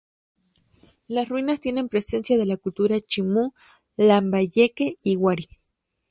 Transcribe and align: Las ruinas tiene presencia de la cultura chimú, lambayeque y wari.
Las 1.07 1.29
ruinas 1.29 1.61
tiene 1.61 1.87
presencia 1.87 2.35
de 2.35 2.47
la 2.47 2.57
cultura 2.57 2.99
chimú, 3.01 3.53
lambayeque 3.95 4.95
y 5.03 5.15
wari. 5.15 5.47